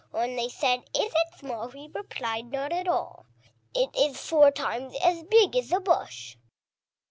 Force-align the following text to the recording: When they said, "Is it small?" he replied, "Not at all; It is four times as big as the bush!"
When 0.09 0.35
they 0.35 0.49
said, 0.49 0.79
"Is 0.97 1.13
it 1.13 1.37
small?" 1.37 1.67
he 1.69 1.87
replied, 1.93 2.49
"Not 2.51 2.73
at 2.73 2.87
all; 2.87 3.27
It 3.75 3.91
is 3.95 4.17
four 4.19 4.49
times 4.49 4.95
as 4.95 5.21
big 5.25 5.55
as 5.55 5.69
the 5.69 5.79
bush!" 5.79 6.37